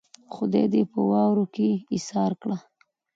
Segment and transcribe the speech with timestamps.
[0.35, 2.57] خدای دې په واورو کې ايسار کړه.